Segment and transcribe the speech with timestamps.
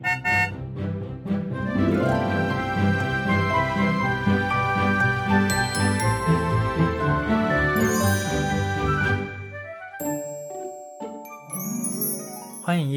[0.00, 0.37] 欢迎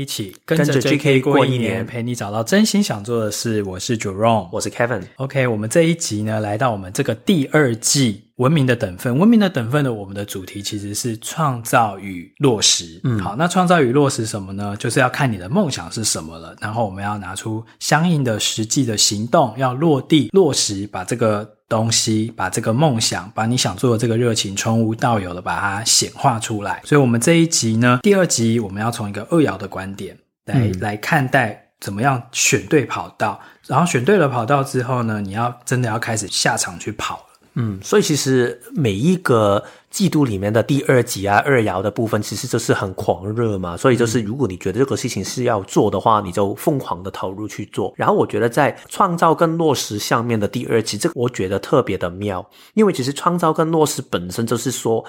[0.01, 3.61] 一起跟着 JK 过一年，陪你找到真心想做的事。
[3.61, 5.03] 我是 Jerome，我是 Kevin。
[5.17, 9.13] OK，我们这一集呢，来到我们这个第二季《文明的等分》。
[9.15, 12.99] 文明的等分的，我们的主题其实是创造与落实。
[13.03, 14.75] 嗯，好，那创造与落实什么呢？
[14.75, 21.47] 就是要看你的梦想是什么了，然后我们要拿出相应的实际的行动，要落地落实，把这个。
[21.71, 26.81] 东西，把这个梦想，把你想做的这个热情，从无到有的把它显化出来。
[26.83, 33.39] 所以，我们这一集呢，第二集我们要从一个二爻的观点来、嗯、来看待怎么样选对跑道。
[33.67, 37.25] 然后选对了跑道之后呢，你要真的要开始下场去跑。
[37.55, 43.75] 嗯，所以其实每一个季度里面的第二集啊，二爻的部分，其实就是很狂热嘛。
[43.75, 47.93] 所以就是，如果你觉得这个事情是要做的话，你就疯狂的投入去做。
[47.97, 55.03] 然后我觉得在创造跟落实上面的第二集，这个我觉得特别的妙，因为其实创造跟落实本身就是说，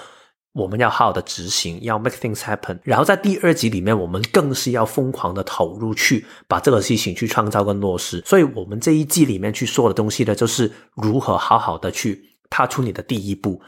[0.52, 2.76] 我们要好好的执行，要 make things happen。
[2.82, 8.20] 然后在第二集里面，我们更是要疯狂的投入去把这个事情去创造跟落实。
[8.26, 12.31] 所以我们这一季里面去说的东西呢，就是如何好好的去。
[12.52, 13.62] 踏出你的第一步，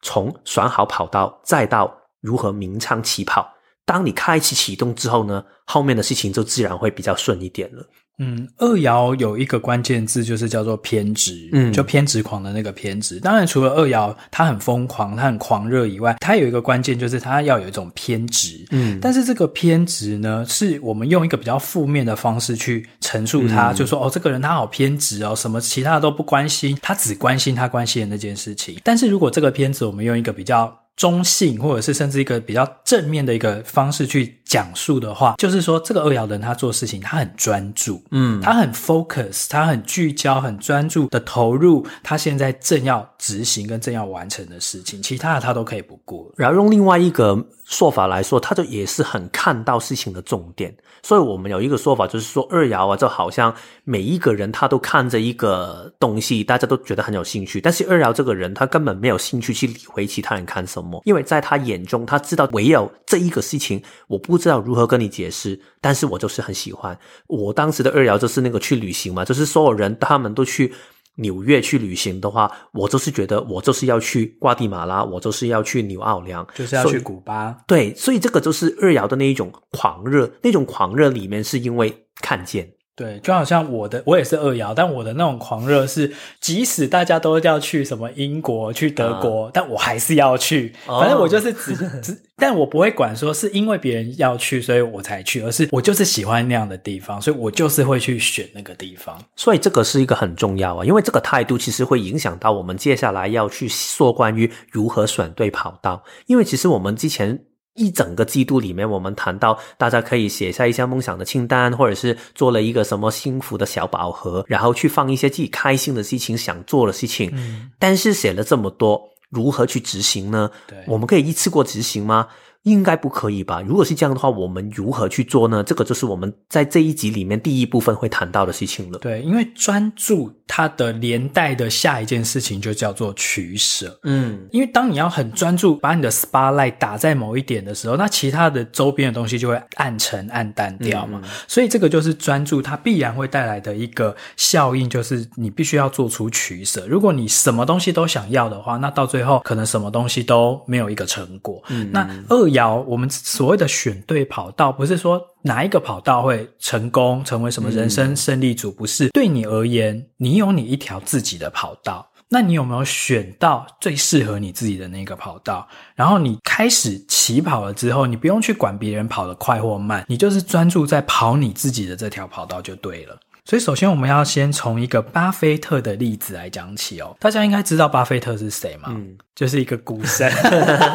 [0.00, 3.52] 从选好跑道，再到如何鸣枪起跑。
[3.88, 7.82] 当你开启启动之后呢，后面的事情就自然会比较顺一点了。
[8.20, 13.18] 嗯，二爻有一个关键字，就是叫做偏执，嗯，就偏执狂的那个偏执。
[13.20, 18.66] 当然，除了二爻他很疯狂，他很狂热以外，他有一个关键，就是他要有一种偏执。
[18.72, 28.78] 嗯，但是这个偏执呢，是我们用一个比较负面的方式去陈述他，嗯、就说哦，这个人他好偏执哦，什么其他的都不关心，他只关心他关心的那件事情。
[28.84, 30.76] 但是如果这个偏执，我们用一个比较。
[30.98, 46.32] 中性，或者是甚至一个比较正面的一个方式去讲述的话，就是说这个二爻人他做事情他很专注，嗯，他很 focus，他很聚焦，很专注的投入他现在正要执行跟正要完成的事情，其他的他都可以不顾。
[46.34, 50.74] 然后用另外一个说法来说，他就也是很看到事情的重点。
[51.00, 53.54] 所以我们有一个说法，就是说二爻啊，就好像
[53.84, 61.00] 每一个人他都看着一个东西，大家都觉得很有兴趣，但是二爻这个人他根本没有兴趣去理会其他人看什么。
[61.04, 66.98] 因为在他眼中，他知道唯有这一个事情，我不知道如何跟你解释，但是我就是很喜欢。
[67.26, 70.72] 我当时的二爻就是那个去旅行嘛，就是所有人他们都去
[71.16, 77.56] 纽约去旅行的话，我就是觉得我就是要去瓜地马拉，我就是要去纽奥良，就是要去古巴。
[77.66, 82.72] 对，所以这个就是二爻的那一种狂热，那种狂热里面是因为看见。
[82.98, 90.74] 对，就好像我的，我也是二爻，但我的那种狂热是，即使大家都要去什么英国、去德国，啊、但我还是要去。
[90.84, 99.16] 反正我就是只只，但我不会管说是因为别人要去，所以我才去，而是我就是喜欢那样的地方，所以我就是会去选那个地方。
[99.36, 107.38] 所以这个是一个很重要啊，因为这个态度其实会影响到我们接下来要去说关于如何选对跑道，因为其实我们之前。
[107.74, 117.30] 一整个季度里面，我们谈到大家可以写下一下梦想的清单，或者是做了一个什么幸福的小宝盒，然后去放一些自己开心的事情、想做的事情。
[117.34, 120.50] 嗯，但是写了这么多，如何去执行呢？
[120.66, 122.26] 对，我们可以一次过执行吗？
[122.68, 123.62] 应该不可以吧？
[123.66, 125.62] 如果是这样的话，我们如何去做呢？
[125.64, 128.98] 这个就是我们在这一集里面第一部分会谈到的事情了。
[128.98, 133.98] 对，因为专注它的连带的下一件事情就叫做取舍。
[134.04, 141.20] 嗯，因为当你要很专注把你的 spotlight 打在某一点的时候，那其他的周边的东西就会暗沉、暗淡掉嘛。
[141.22, 146.86] 嗯，所以这个就是专注它必然会带来的一个效应，就是你必须要做出取舍。
[146.86, 151.62] 如果你什么东西都想要的话，那到最后可能什么东西都没有一个成果。
[151.68, 152.82] 嗯，那二爻。
[152.82, 159.08] 我们所谓的选对跑道，不是说哪一个跑道会成功，成为什么人生胜利组，不是。
[159.10, 165.66] 对你而言，你有你一条自己的跑道，那你有没有选到最适合你自己的那个跑道？
[165.94, 173.18] 然后你开始起跑了之后，你不用去管别人跑得快或慢，你就是专注在跑你自己的这条跑道就对了。
[173.44, 177.16] 所以，首先我们要先从一个巴菲特的例子来讲起哦。
[177.18, 178.88] 大家应该知道巴菲特是谁吗？
[178.90, 180.28] 嗯，就是一个股神，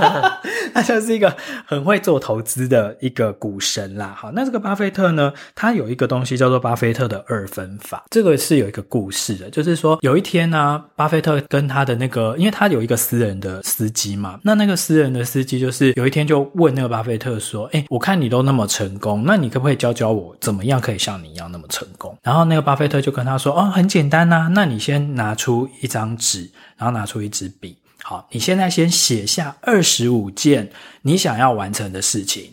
[0.75, 1.33] 他就是一个
[1.65, 4.13] 很会做投资的一个股神啦。
[4.15, 8.03] 好，那这个巴菲特呢，他有一个东西叫做巴菲特的二分法。
[8.11, 22.43] 这个是有一个故事的，就是说有一天呢、啊，巴菲特跟他的那个，因为他有一个私人的司机嘛，那那个私人的司机就是有一天就问那个巴菲特说：“诶，我看你都那么成功，那你可不可以教教我怎么样可以像你一样那么成功？”然后。
[22.43, 27.77] 那个巴菲特就跟他说：“哦，很简单呐，那你先拿出一张纸，然后拿出一支笔。
[28.03, 30.69] 好，你现在先写下二十五件
[31.01, 32.51] 你想要完成的事情，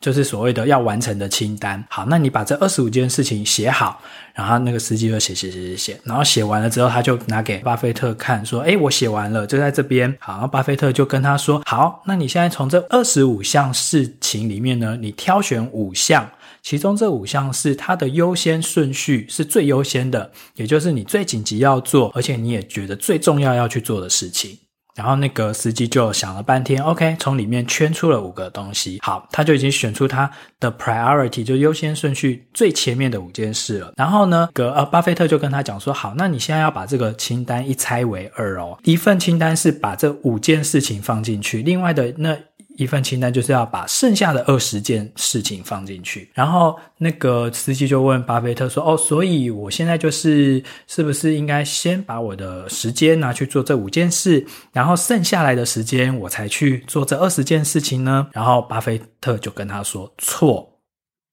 [0.00, 1.84] 就是所谓的要完成的清单。
[1.90, 4.00] 好，那你把这二十五件事情写好，
[4.34, 16.30] 然后那个司机就写写写写写，然后写完了之后，他就拿给巴菲特看，说：“诶，我写完了，就在这边。”好，巴菲特就跟他说：“好，那你现在从这二十五项事情里面呢，你挑选五项，
[16.62, 24.56] 其中这五项是它的优先顺序是最优先的，也就是你最紧急要做，而且你也觉得最重要要去做的事情。”
[24.94, 28.98] 然后那个司机就想了半天，OK，从里面圈出了五个东西。
[29.02, 30.30] 好，他就已经选出他
[30.60, 33.92] 的 priority，就优先顺序最前面的五件事了。
[33.96, 42.36] 然后呢，格呃，巴菲特就跟他讲说，好，那你现在要把这个清单一拆为二哦，一份清单是把这五件事情放进去，另外的那。
[42.76, 60.68] 一份清单就是要把剩下的二十件事情放进去，然后那个司机就问巴菲特说：“哦，所以我现在就是是不是应该先把我的时间拿去做这五件事，然后剩下来的时间我才去做这二十件事情呢？”然后巴菲特就跟他说：“错。”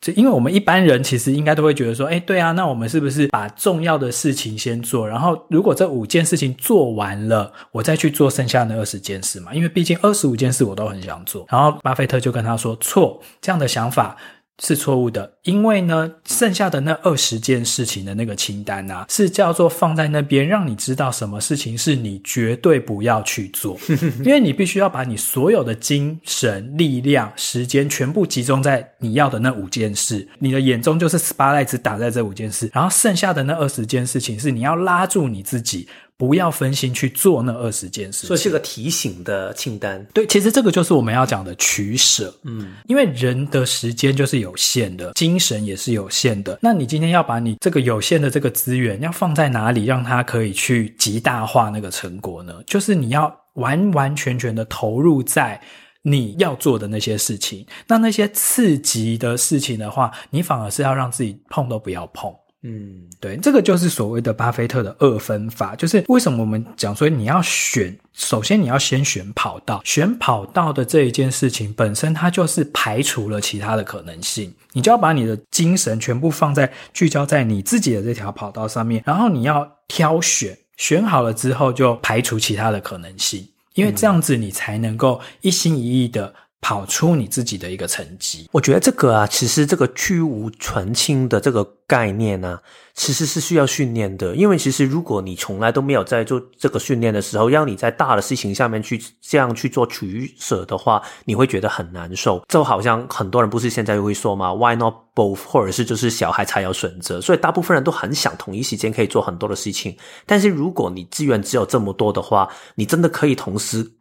[0.02, 9.54] 就因为我们一般人其实应该都会觉得说，哎，对啊，那我们是不是把重要的事情先做，然后如果这五件事情做完了，我再去做剩下那二十件事嘛？
[9.54, 11.46] 因为毕竟二十五件事我都很想做。
[11.50, 14.18] 然后巴菲特就跟他说，错，这样的想法。
[14.64, 23.76] 是错误的，因为呢，剩下的那二十件事情的那个清单啊，是叫做放在那边，让你知道什么事情是你绝对不要去做，
[24.24, 35.88] 因为你必须要把你所有的精神力量、时间全部集中在你要的那五件事，你的眼中就是 spotlight 只打在这五件事，然后剩下的那二十件事情是你要拉住你自己。
[36.22, 40.06] 不要分心去做那二十件事，所以是个提醒的清单。
[40.14, 42.32] 对，其实这个就是我们要讲的取舍。
[42.44, 46.60] 嗯，因为人的时间就是有限的，精神也是有限的。
[46.62, 52.54] 那你今天要把你这个有限的这个资源要放在哪里，让它可以去极大化那个成果呢？
[52.68, 55.60] 就是你要完完全全的投入在
[56.04, 57.66] 你要做的那些事情。
[57.88, 62.32] 那那些刺激的事情的话，你反而是要让自己碰都不要碰。
[62.64, 86.32] 嗯，对，这个就是所谓的巴菲特的二分法，就是为什么我们讲说你要选，首先你要先选跑道，选跑道的这一件事情本身，它就是排除了其他的可能性，你就要把你的精神全部放在聚焦在你自己的这条跑道上面，然后你要挑选，选好了之后就排除其他的可能性，因为这样子你才能够一心一意的。
[86.62, 92.60] 跑出你自己的一个成绩，我觉得这个啊，其实这个去芜存菁的这个概念呢、
[92.94, 94.36] 其实是需要训练的。
[94.36, 102.40] 因为其实如果你从来都没有在做这个训练的时候，要你在大的事情下面去这样去做取舍的话，你会觉得很难受。
[102.48, 105.40] 就好像很多人不是现在会说嘛，Why not both？
[105.48, 109.98] 或者是就是小孩才有选择，所以大部分人都很想同一时间可以做很多的事情。
[110.28, 113.94] 但是如果你资源只有这么多的话，你真的可以同时。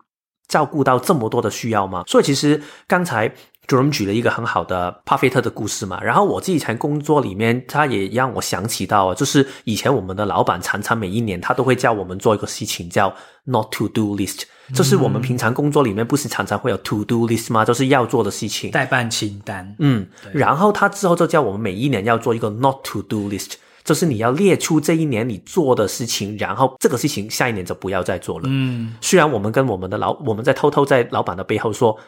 [0.51, 2.03] 照顾到这么多的需要吗？
[2.07, 3.33] 所以其实刚才
[3.69, 13.15] Jerome 举了一个很好的巴菲特的故事嘛，然后我自己在工作里面，他也让我想起到，就是以前我们的老板常常每一年他都会叫我们做一个事情叫
[13.45, 14.43] Not to Do List，
[14.75, 17.65] 就是我们平常工作里面不是常常会有 To Do List 吗？
[17.65, 19.77] 就是要做的事情，待办清单。
[19.79, 23.53] 嗯，然后他之后就叫我们每一年要做一个 Not to Do List。
[23.91, 28.45] 就是你要列出这一年你做的事情，然后这个事情下一年就不要再做了。
[28.47, 31.99] 嗯，虽然我们跟我们的老我们在偷偷在老板的背后说，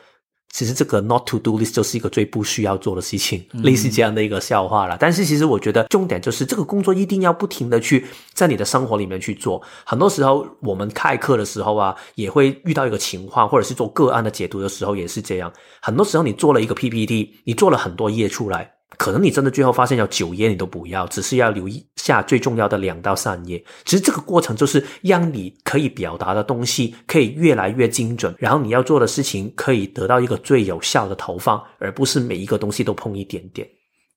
[0.52, 4.96] 其实这个 not to do list 就是一个最不需要做的事情，嗯、类似这样的一个笑话了。
[5.00, 9.60] 但是其实我觉得重点就是这个工作一定要不停的去在你的生活里面去做。
[9.84, 15.52] 很多时候我们开课的时候啊，也会遇到一个情况，或者是做个案的解读的时候也是这样。
[15.80, 18.70] 很多时候你做了一个 PPT，你做了很多页出来。
[18.98, 23.62] 可能你真的最后发现有九页你都不要，只是要留下最重要的两到三页。
[23.84, 33.66] 其实这个过程就是让你可以表达的东西可以越来越精准，然后你要做的事情可以得到一个最有效的投放，而不是每一个东西都碰一点点。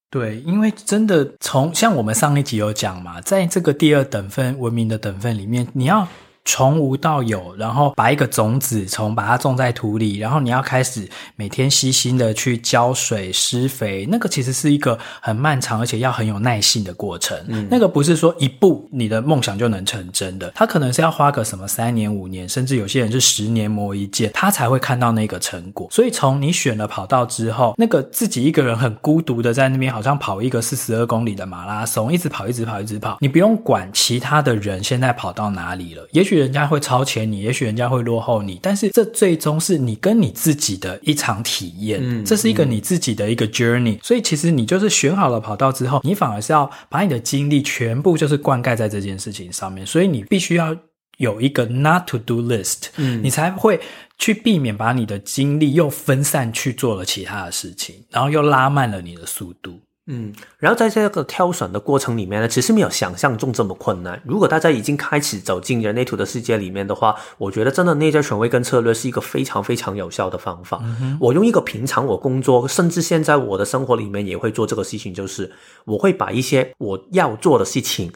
[0.10, 6.08] 对，因为真的从像我们上一集有讲嘛，在这个第二等份文明的等份里面，你要。
[6.46, 17.36] 从无到有，然后把一个种子从把它种在土里，然后你要开始每天细心的去浇水、施肥，那个其实是一个很漫长而且要很有耐性的过程。
[17.48, 25.88] 嗯，那个不是说一步你的梦想就能成真的，它可能是要花个什么三年、五年，甚至有些人是十年磨一剑，他才会看到那个成果。
[25.90, 36.35] 所以从你选了跑道之后，那个自己一个人很孤独的在那边，好像跑一个四十二公里的马拉松，一直跑，一直跑，一直跑，你不用管其他的人现在跑到哪里了，也许。
[36.40, 50.76] 人家会超前你，也许人家会落后你，但是这最终是你跟你自己的一场体验，嗯，这是一个你自己的一个 journey，嗯，所以其实你就是选好了跑道之后，你反而是要把你的精力全部就是灌溉在这件事情上面，所以你必须要
[51.18, 53.80] 有一个 not to do list，嗯，你才会
[54.18, 59.80] 去避免把你的精力又分散去做了其他的事情，然后又拉慢了你的速度。
[60.08, 64.22] 嗯，然后在这个挑选的过程里面呢，其实没有想象中这么困难。
[64.24, 70.80] 如果大家已经开始走进人类图的世界里面的话，我觉得真的内在权威跟策略是一个非常非常有效的方法。
[70.84, 71.18] 嗯。
[71.20, 75.52] 我用一个平常我工作，甚至现在我的生活里面也会做这个事情，就是
[75.86, 78.14] 我会把一些我要做的事情，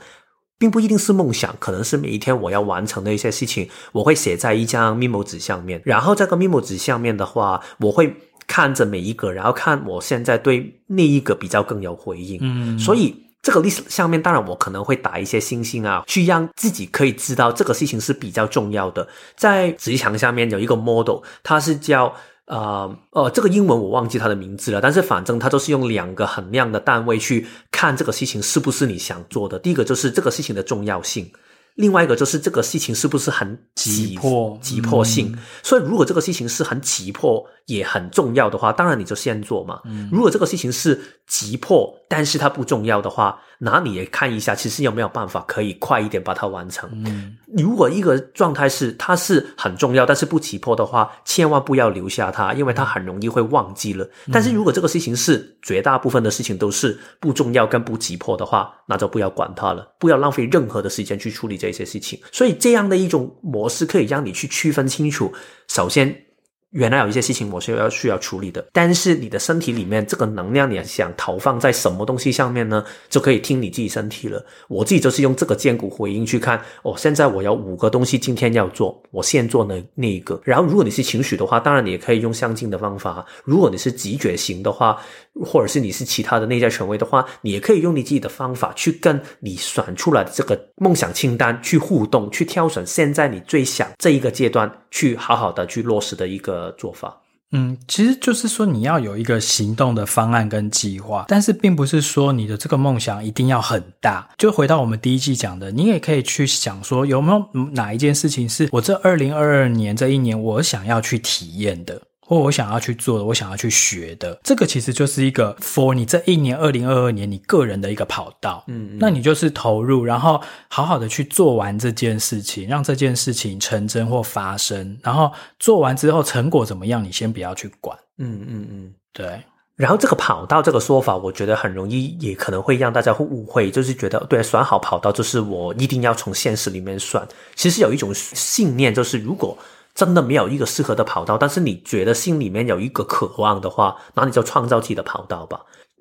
[0.59, 5.81] 并不一定是梦想，可能是每一天我要完成的一些事情，我会写在一张 memo 纸上面。
[5.83, 8.15] 然后这个 memo 纸上面的话，我会。
[8.49, 19.07] 看着每一个，然后看我现在对那一个比较更有回应，嗯，所以这个 list 上面，当然我可能会打一些星星啊，去让自己可以知道这个事情是比较重要的。
[19.37, 22.11] 在职场下面有一个 model，它是叫
[22.45, 29.59] 呃呃，这个英文我忘记它的名字了，但是反正它都是用两个衡量的单位去看这个事情是不是你想做的。
[29.59, 31.31] 第一个就是这个事情的重要性。
[31.75, 35.31] 另外一个就是这个事情是不是很急迫、急迫性？
[35.31, 39.79] 嗯、所以如果这个事情是很急迫也很重要的话，当然你就先做嘛。
[39.85, 46.89] 嗯、如果这个事情是急迫，但是它不重要的话，那你也看一下，其实有没有办法可以快一点把它完成。
[47.05, 54.03] 嗯、如果一个状态是它是很重要，但是不急迫的话，千万不要留下它，因为它很容易会忘记了。
[54.25, 61.69] 嗯、但是如果这个事情是绝大部分的事情都是不重要跟不急迫的话，那就不要管它了，不要浪费任何的时间去处理这。
[61.69, 65.31] 些事情，所以这样的一种模式可以让你去区分清楚。
[65.67, 66.25] 首先，
[66.71, 72.83] 原来有一些事情我是要需要处理的，但是你的身体里面这个能量，你想投放在什么东西上面呢？
[73.09, 74.45] 就可以听你自己身体了。
[74.67, 80.39] 我自己就是用这个荐骨回应去看，哦，现在我有五个东西今天要做，我先做那那一个。
[80.43, 83.25] 然后，如果你是情绪的话，当然你也可以用相近的方法。
[83.43, 84.95] 如果你是直觉型的话，
[85.43, 97.15] 或者是你是其他的内在权威的话，你也可以用你自己的方法去跟你选出来的这个梦想清单去互动，去挑选现在你最想这一个阶段去好好的去落实的一个做法。
[97.51, 104.29] 嗯，其实就是说你要有一个行动的方案跟计划，但是并不是说你的这个梦想一定要很大。
[104.37, 111.99] 就回到我们第一季讲的，你也可以去想说，有没有哪一件事情是我这二零二二年这一年我想要去体验的。
[112.29, 118.63] 或我想要去做的，我想要去学的，这个其实就是一个 for 你这一年二零二二年你个人的一个跑道。
[118.67, 124.95] 嗯，嗯，那你就是投入，然后好好的去做完这件事情，让这件事情成真或发生。
[125.01, 127.97] 然后做完之后成果怎么样，你先不要去管。
[128.19, 129.41] 嗯嗯嗯，对。
[129.75, 137.27] 然后这个跑道这个说法，我觉得很容易，也可能会让大家会误会，就是觉得对，选好跑道就是我一定要从现实里面算。
[137.55, 139.57] 其实有一种信念，就是如果
[139.99, 145.59] 真的没有一个适合的跑道，但是你觉得心里面有一个渴望的话，那你就创造自己的跑道吧。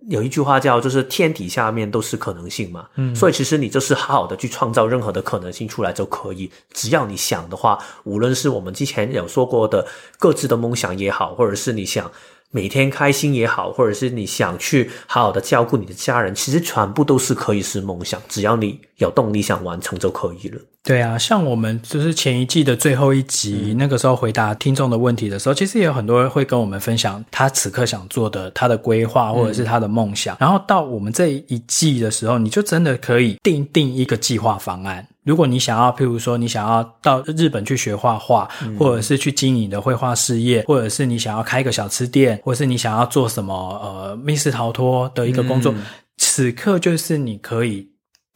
[0.08, 9.84] 有一句话叫，就是天底下面都是可能性嘛，嗯，所以其实你就是好好的去创造任何的可能性出来就可以，只要你想的话，无论是我们之前有说过的
[10.16, 12.08] 各自的梦想也好，或者是你想。
[12.50, 20.58] 每天开心也好，或者是你想去好好的照顾你的家人，其实全部都是可以是梦想，只要你有动力想完成就可以了。
[20.82, 30.34] 对啊，像我们就是前一季的最后一集，嗯、那个时候回答听众的问题的时候，其实也有很多人会跟我们分享他此刻想做的、他的规划或者是他的梦想。
[30.36, 35.06] 嗯、然后到我们这一季的时候，你就真的可以定定一个计划方案。
[35.28, 45.82] 如果你想要，譬如说你想要到日本去学画画，嗯、或者是去经营你的绘画事业，或者是你想要开一个小吃店，或者是你想要做什么呃密室逃脱的一个工作，嗯、
[46.16, 47.86] 此刻就是你可以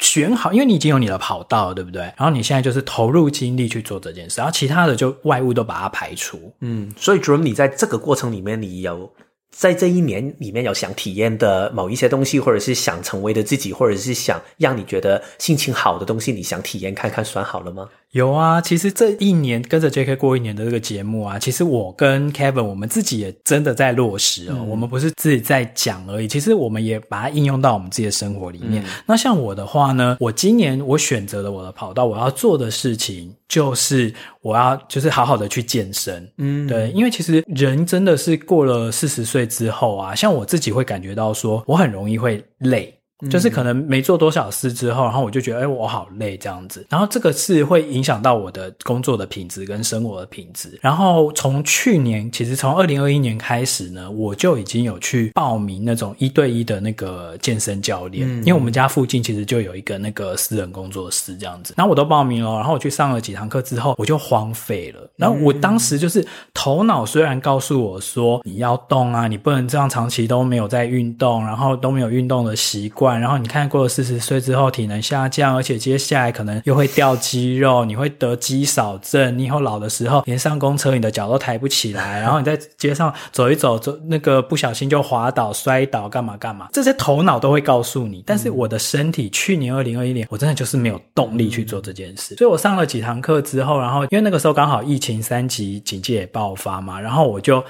[0.00, 2.02] 选好，因为你已经有你的跑道了，对不对？
[2.02, 6.52] 然后你现在就是投入精力去做这件事，然后其他的就外物都把它排除。
[6.60, 9.10] 嗯，所以主任，你在这个过程里面，你有。
[9.54, 17.88] 在这一年里面有想体验的某一些东西，或者是想成为的自己，或者是想让你觉得心情好的东西，你想体验看看，算好了吗？
[18.12, 24.56] 有啊，其实这一年跟着 JK 过一年的这个节目啊，其实我跟 Kevin 我们自己也真的在落实哦。
[24.58, 28.82] 嗯、我们不是自己在讲而已，其实我们也把它应用到我们自己的生活里面。
[28.82, 36.26] 嗯、那像我的话呢，我今年我选择了我的跑道，我要做的事情就是我要就是好好的去健身。
[36.38, 42.98] 嗯，对，因为其实人真的是过了四十岁之后啊，像我自己会感觉到说，我很容易会累。
[43.30, 46.84] 就是可能没做多少事之后，然后我就觉得，哎，我好累这样子。
[46.88, 50.78] 然后这个是会影响到我的工作的品质跟生活的品质。
[50.80, 61.74] 然后从去年，其实从二零二一年开始呢，我就已经有去报名那种一对一的那个健身教练，嗯、因为我们家附近其实就有一个那个私人工作室这样子。
[61.76, 65.08] 然后我都报名了，然后我去上了几堂课之后，我就荒废了。
[65.16, 73.11] 然后我当时就是头脑虽然告诉我说，你要动啊，你不能这样长期都没有在运动，然后都没有运动的习惯。
[73.12, 88.22] 惯，然后你看过了四十岁之后体能下降，而且接下来可能又会掉肌肉，你会得肌少症，你以后老的时候连上公车你的脚都抬不起来，然后你在街上走一走，走那个不小心就滑倒摔倒，干嘛干嘛，这些头脑都会告诉你。
[88.26, 97.62] 但是我的身体去年二零二一年，我真的就是没有动力去做这件事，所以我上了几堂课之后，然后因为那个时候刚好疫情三级警戒也爆发嘛，然后我就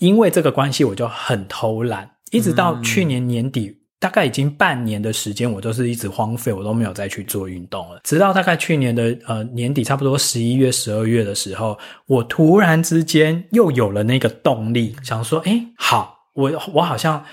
[0.00, 2.10] 因为这个关系，我就很偷懒。
[2.30, 8.00] 一直到去年年底，大概已经半年的时间，我都是一直荒废，我都没有再去做运动了。
[8.02, 17.24] 直到大概去年的呃年底，差不多十一月、十二月的时候，我突然之间又有了那个动力，想说：诶，好，我我好像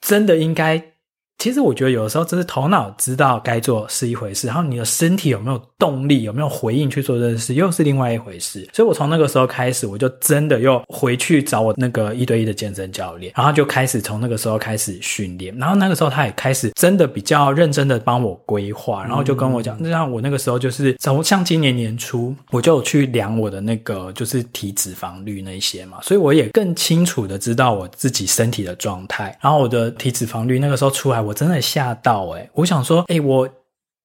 [0.00, 0.91] 真的应该。
[1.42, 8.64] 其实我觉得有的时候，只是头脑知道该做是一回事，然后你的身体有没有动力，有没有回应去做这件事，又是另外一回事。
[8.72, 15.52] 所以我从那个时候开始，我就真的又回去找我那个一对一的健身教练，然后就开始从那个时候开始训练。
[15.58, 29.36] 然后那个时候他也开始真的比较认真的帮我规划，然后就跟我讲，就像我那个时候就是从像今年年初，我就有去量我的那个就是体脂肪率那些嘛，所以我也更清楚的知道我自己身体的状态。
[29.42, 31.31] 然后我的体脂肪率那个时候出来，我。
[31.32, 33.48] 我真的吓到诶，我想说，诶，我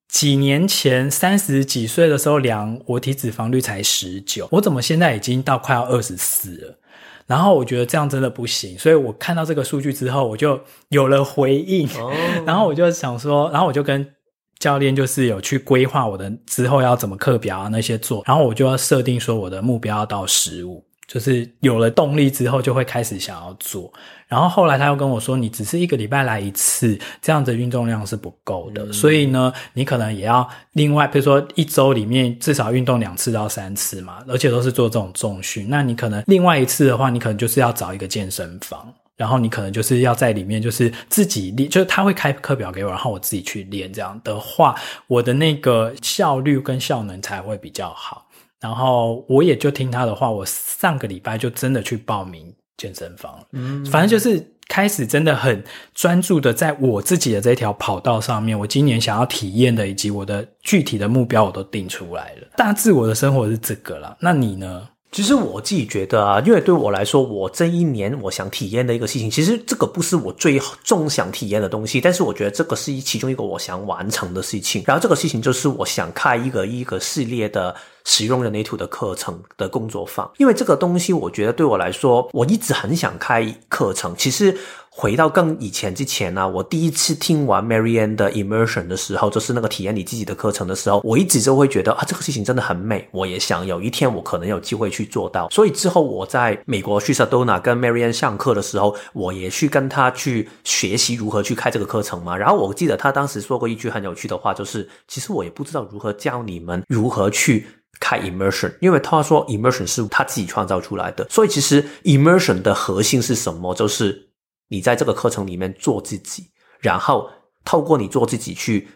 [0.07, 6.77] 几年前三十几岁的时候量我体脂肪率才十九，我怎么现在已经到快要二十四了？
[7.25, 10.57] 然后我觉得这样真的不行，所以我看到这个数据之后，我就
[10.87, 11.85] 有了回应。
[11.99, 12.13] Oh.
[12.47, 14.09] 然后我就想说，然后我就跟
[14.57, 20.81] 教练就是有去规划我的之后要怎么课表啊那些做，然后我就要设定说我的目标要到十五。
[21.05, 23.91] 就是有了动力之后，就会开始想要做。
[24.27, 28.83] 然后后来他又跟我说：“你只是一个礼拜来一次，这样子运动量是不够的。
[28.83, 28.93] 嗯。
[28.93, 35.67] 所以呢，你可能也要另外，比如说一周里面至少运动两次到三次嘛，而且都是做这种重训。
[35.69, 43.93] 那你可能另外一次的话，你可能就是要找一个健身房，然后你可能就是要在里面就是自己练，就是他会开课表给我，然后我自己去练。
[43.93, 44.75] 这样的话，
[45.07, 48.25] 我的那个效率跟效能才会比较好。”
[48.59, 53.47] 然后我也就听他的话，我上个礼拜就真的去报名健身房了。
[53.53, 58.57] 嗯，反正就是开始真的很专注的在我自己的这条跑道上面。
[58.57, 62.47] 我今年想要体验的以及我的具体的目标，我都定出来了。
[62.55, 64.15] 大致我的生活是这个啦。
[64.19, 64.87] 那你呢？
[65.09, 74.83] 其实我自己觉得啊，因为对我来说，我这一年我想体验的一个事情，其实这个不是我最重想体验的东西，但是我觉得这个是其中一个我想完成的事情。
[74.85, 77.73] 然后这个事情就是我想开一个一个系列的。
[78.07, 84.15] 使用人类图的课程的工作坊，因为这个东西，我觉得对我来说，我一直很想开课程。
[84.17, 84.57] 其实
[84.89, 95.49] 回到更以前之前呢、我第一次听完 Marianne 的 Immersion 的时候，就是那个体验你自己的课程的时候，我一直就会觉得啊，这个事情真的很美，我也想有一天我可能有机会去做到。
[95.49, 102.35] 所以之后我在美国去 Sedona 跟 Marianne 上课的时候，我也去跟他去学习如何去开这个课程嘛。
[102.37, 107.67] 然后我记得他当时说过一句很有趣的话，就是其实我也不知道如何教你们如何去。
[107.99, 113.73] 开 immersion，因为他说 immersion 是他自己创造出来的，所以其实 immersion 的核心是什么？
[113.73, 114.29] 就是
[114.67, 116.47] 你在这个课程里面做自己，
[116.79, 117.29] 然后
[117.65, 118.87] 透过你做自己去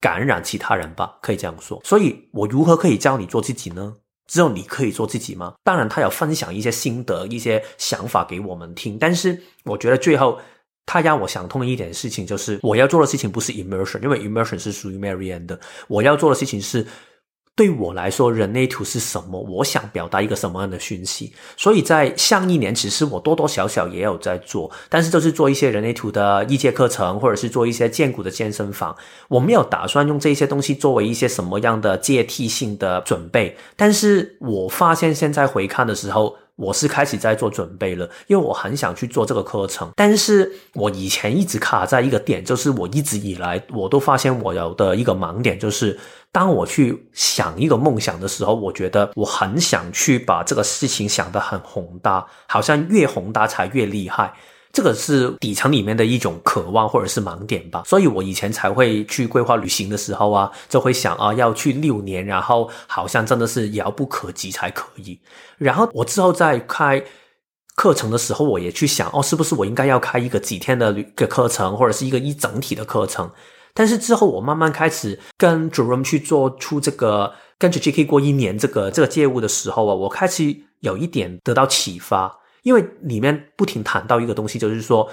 [0.00, 1.80] 感染其他人吧，可以这样说。
[1.84, 3.94] 所以我如何可以教你做自己呢？
[4.26, 5.54] 只有你可以做自己吗？
[5.62, 10.38] 当然，他有分享一些心得、一些想法给我们听，但是我觉得最后
[10.86, 16.86] 他让我想通的一点事情就是，我要做的事情不是 immersion，因为 immersion 是属于 Marianne 的，我要做的事情是。
[17.56, 19.40] 对我来说，人类图是什么？
[19.40, 21.32] 我想表达一个什么样的讯息？
[21.56, 28.96] 所以在上一年，其实我多多少少也有在做，但是都是做一些人类图的一阶课程，或者是做一些建骨的健身房。
[29.28, 33.56] 我没有打算用这些东西作为一些什么样的阶梯性的准备。
[33.76, 39.90] 但是我发现现在回看的时候，我是开始在做准备了，因为我很想去做这个课程。
[39.96, 45.98] 但是我以前一直卡在一个点，就是我一直以来我都发现我有的一个盲点，就是。
[46.34, 54.34] 当我去想一个梦想的时候，我觉得我很想去把这个事情想得很宏大，好像越宏大才越厉害。
[54.74, 57.84] 这个是底层里面的一种渴望或者是盲点吧。
[57.86, 65.18] 所以我以前才会去规划旅行的时候啊，就会想啊，要去六年，然后好像真的是遥不可及才可以。
[65.56, 67.02] 然后我之后在开
[67.76, 73.30] 课程的时候，我也去想哦，是不是我应该要开一个几天的旅课程，或者是一个一整体的课程？
[73.72, 82.32] 但是之后，我慢慢开始跟 Jerome 去做出这个跟着 JK 过一年这个这个业务的时候啊，我开始有一点得到启发，
[82.64, 85.08] 因为里面不停谈到一个东西，就是说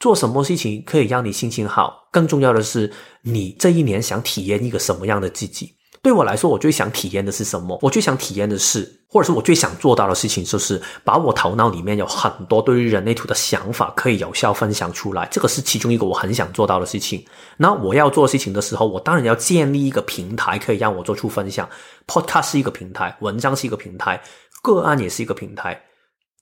[0.00, 5.72] 做什么事情可以让你心情好，更重要的是你这一年想体验一个什么样的自己。
[6.02, 7.78] 对我来说，我最想体验的是什么？
[7.80, 15.26] 我最想体验的是，或者是我最想做到的事情，就是把我头脑里面有很多对于人类图的想法，可以有效分享出来。
[15.30, 17.24] 这个是其中一个我很想做到的事情。
[17.56, 21.66] 那我要做事情的时候，我当然要建立一个平台，可以让我做出分享。
[22.06, 24.22] Podcast 是一个平台，文章是一个平台，
[24.62, 25.80] 个案也是一个平台，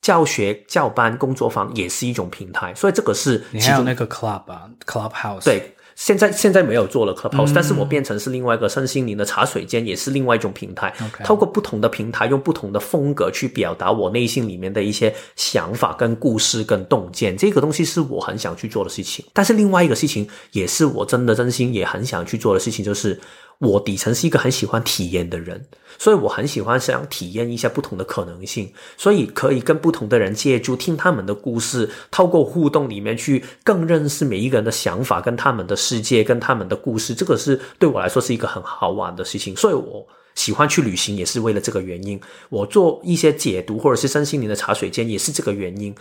[0.02, 2.74] 教学教班工作坊也是一种平台。
[2.74, 5.74] 所以这个是你还有那个 Club 啊，Clubhouse 对。
[5.94, 10.92] 现在现在没有做了 Clubhouse，嗯，但是我变成是另外一个身心灵的茶水间，也是另外一种平台。
[11.22, 17.36] 透过不同的平台，用不同的风格去表达我内心里面的一些想法、跟故事、跟洞见。
[17.36, 19.22] 这个东西是我很想去做的事情。
[19.34, 23.20] 但是另外一个事情，也是我真的真心也很想去做的事情，就是。
[23.62, 25.64] 我底层是一个很喜欢体验的人，
[25.96, 45.94] 所以我很喜欢想体验一下不同的可能性，所以可以跟不同的人接触，听他们的故事，透过互动里面去更认识每一个人的想法，跟他们的世界，跟他们的故事，这个是对我来说是一个很好玩的事情，所以我喜欢去旅行也是为了这个原因，我做一些解读或者是身心灵的茶水间也是这个原因。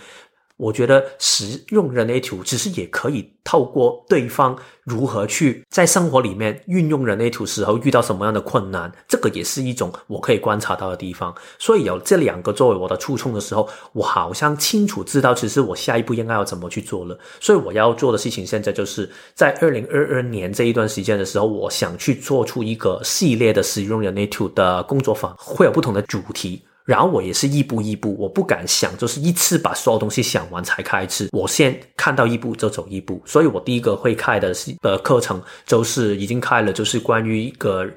[0.61, 11.33] 我觉得使用人类图，其实也可以透过对方如何去在生活里面运用人类图时候遇到什么样的困难，这个也是一种我可以观察到的地方。
[11.57, 17.17] 所以有这两个作为我的初衷的时候，我好像清楚知道，其实我下一步应该要怎么去做了。
[17.39, 26.61] 所以我要做的事情，现在就是在二零二二年这一段时间的时候，我想去做出一个系列的使用人类图的工作坊，会有不同的主题。
[26.91, 31.29] 然后我也是一步一步，我不敢想，就是一次把所有东西想完才开始。
[31.31, 37.89] 我先看到一步就走一步，所以我第一个会开的是的课程就是已经开了，就是关于一个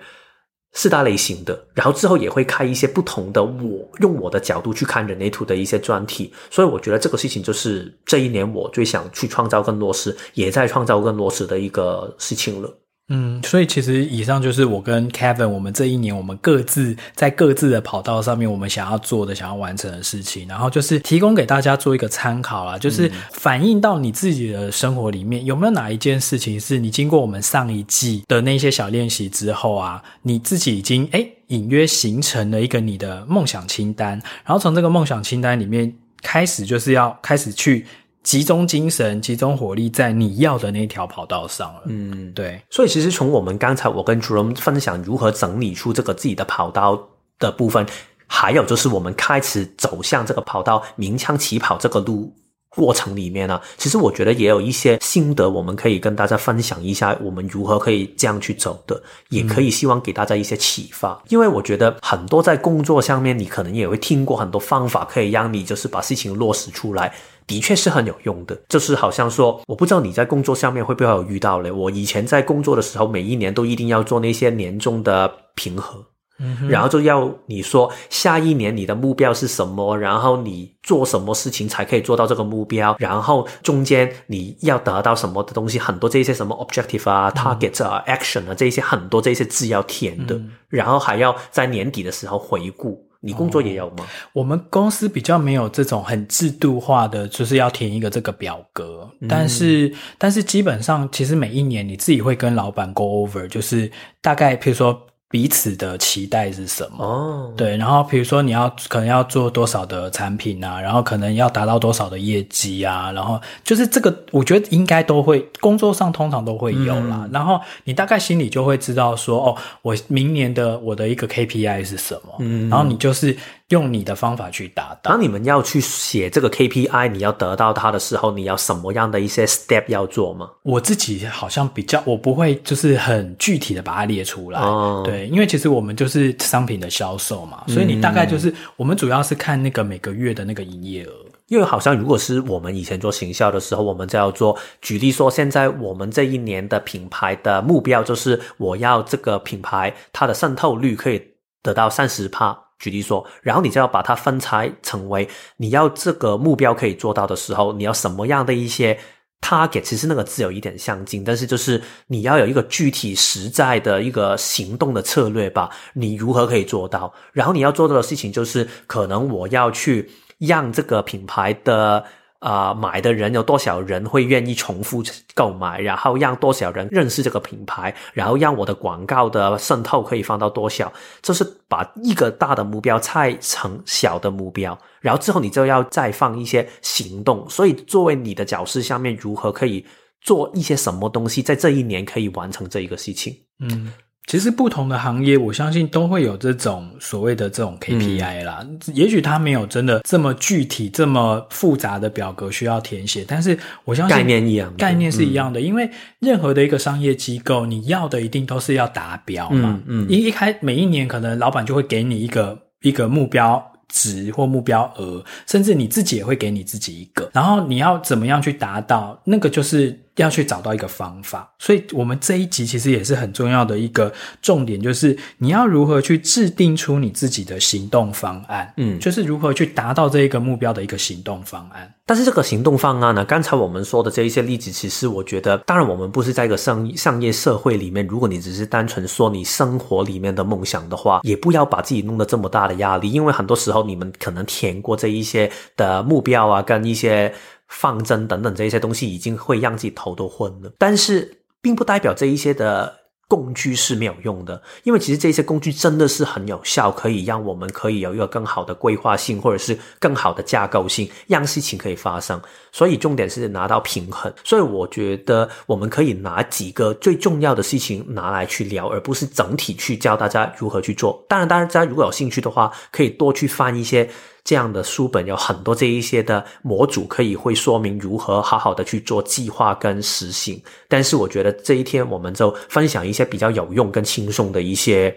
[0.75, 1.61] 四大类型的。
[1.75, 6.33] 然后之后也会开一些不同的，我用我的角度去看人类图的一些专题。
[6.49, 12.73] 所以我觉得这个事情就是这一年我最想去创造跟落实，也在创造跟落实的一个事情了。
[13.11, 34.13] 嗯，所以其实以上就是我跟 Kevin 我们这一年我们各自在各自的跑道上面我们想要做的、想要完成的事情，然后就是提供给大家做一个参考啦，就是反映到你自己的生活里面有没有哪一件事情是你经过我们上一季的那些小练习之后啊，你自己已经诶隐约形成了一个你的梦想清单，
[34.47, 37.85] 然后从这个梦想清单里面开始就是要开始去。
[38.25, 41.83] 集中精神，集中火力在你要的那条跑道上了。
[41.85, 42.61] 嗯，对。
[42.71, 47.01] 所以其实从我们刚才我跟 Jerome 分享如何整理出这个自己的跑道
[47.39, 47.87] 的部分，
[48.27, 52.35] 还有就是我们开始走向这个跑道鸣枪起跑这个路
[52.71, 61.13] 过程里面呢，其实我觉得也有一些心得，我们可以跟大家分享一下，我们如何可以这样去走的，也可以希望给大家一些启发。
[61.13, 61.21] 嗯。
[61.29, 67.15] 因为我觉得很多在工作上面，你可能也会听过很多方法，可以让你就是把事情落实出来。
[67.47, 71.71] 的确是很有用的，就是好像说，我不知道你在工作上面会不会有遇到嘞。
[71.71, 76.05] 我以前在工作的时候，每一年都一定要做那些年终的评核，
[76.39, 93.04] 嗯，然后就要你说下一年你的目标是什么，然后你做什么事情才可以做到这个目标，然后中间你要得到什么的东西，很多这些什么 objective 啊、嗯、target 啊、action 啊这些很多这些字要填的，嗯，然后还要在年底的时候回顾。
[93.25, 93.97] 你工作也有吗？
[94.01, 99.09] 哦，我们公司比较没有这种很制度化的，就是要填一个这个表格。
[99.21, 105.07] 嗯、但是，但是基本上，其实每一年你自己会跟老板 go over，就是大概，譬如说。
[105.35, 107.05] 彼此的期待是什么？
[107.05, 117.23] 哦，对，然后比如说你要可能要做多少的产品啊，然后可能要达到多少的业绩啊，然后就是这个，我觉得应该都会工作上通常都会有啦。
[117.25, 122.33] 嗯、然后你大概心里就会知道说，哦，我明年的我的一个 KPI 是什么？
[122.39, 123.37] 嗯，然后你就是。
[123.71, 125.13] 用你的方法去达到。
[125.13, 130.51] 当你们要去写这个 KPI，你要得到它的时候，你要什么样的一些 step 要做吗？
[130.63, 134.61] 我自己好像比较，我不会就是很具体的把它列出来。
[134.61, 141.13] 哦，对，因为其实我们就是商品的销售嘛，所以你大概就是、嗯、我们主要是看那个每个月的那个营业额。
[141.49, 151.23] 因为好像如果是我们以前做行销的时候，我们就要做，举例说，现在我们这一年的品牌的目标就是，我要这个品牌它的渗透率可以
[151.63, 152.59] 得到三十趴。
[152.85, 158.99] 举例说，然后你就要把它分拆成为你要这个目标可以做到的时候，你要什么样的一些
[159.41, 159.81] target？
[159.81, 165.71] 其实那个字有一点相近，但是就是你要有一个具体实在的一个行动的策略吧。
[165.95, 167.11] 你如何可以做到？
[167.33, 172.05] 然后你要做到的事情就是，可能我要去让这个品牌的。
[172.45, 175.03] 啊、呃，买的人有多少人会愿意重复
[175.35, 175.81] 购买？
[175.81, 177.95] 然后让多少人认识这个品牌？
[178.13, 180.93] 然后让我的广告的渗透可以放到多少？
[181.23, 187.49] 就是把一个大的目标拆成小的目标，然后之后你就要再放一些行动。
[187.49, 189.83] 所以作为你的角色下面如何可以
[190.21, 193.35] 做一些什么东西，在这一年可以完成这一个事情？
[193.61, 193.91] 嗯。
[194.27, 198.61] 其实不同的行业，我相信都会有这种所谓的这种 KPI 啦。
[198.63, 205.61] 嗯、也许它没有真的这么具体、这么复杂的表格需要填写，但是我相信概念一样，概念是一样的。
[205.61, 209.81] 嗯、因为任何的一个商业机构，你要的一定都是要达标嘛。
[209.87, 220.01] 嗯，一、嗯、一开每一年，可能老板就会给你一个一个目标值或目标额，甚至你自己也会给你自己一个，然后你要怎么样去达到，那个就是。
[220.17, 231.93] 要去找到一个方法，所以我们这一集其实也是很重要的一个重点，就是你要如何去制定出你自己的行动方案，嗯，就是如何去达到这一个目标的一个行动方案。
[232.07, 247.35] 但是这个行动方案呢，刚才我们说的这一些例子，其实我觉得，当然我们不是在一个商商业社会里面，如果你只是单纯说你生活里面的梦想的话，也不要把自己弄得这么大的压力，因为很多时候你们可能填过这一些的目标啊，跟一些。
[247.69, 252.95] 方针等等这一些东西已经会让自己头都昏了，但是并不代表这一些的
[253.27, 262.41] 工具是没有用的，因为其实这些工具真的是很有效，可以让我们可以有一个更好的规划性，或者是更好的架构性，让事情可以发生。
[262.71, 264.33] 所以重点是拿到平衡。
[264.45, 271.25] 所以我觉得我们可以拿几个最重要的事情拿来去聊，而不是整体去教大家如何去做。
[271.27, 274.09] 当然，大家如果有兴趣的话，可以多去翻一些。
[274.45, 280.63] 这样的书本有很多这一些的模组，可以会说明如何好好的去做计划跟实行。
[280.87, 285.17] 但是我觉得这一天我们就分享一些比较有用跟轻松的一些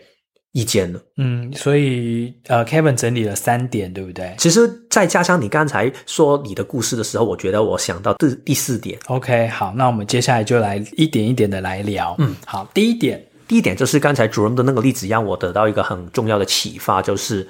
[0.53, 1.01] 意见了。
[1.17, 4.33] 嗯，所以呃，Kevin 整理了三点，对不对？
[4.37, 8.97] 其实再加上你刚才说你的故事的时候，我觉得我想到第第四点。
[9.07, 12.15] OK，好，那我们接下来就来一点一点的来聊。
[12.19, 17.45] 嗯，好，第一点，第一点就是刚才 Jerome 的那个例子，让我得到一个很重要的启发，就是。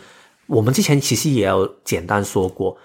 [0.47, 2.77] 我们之前其实也有简单说过，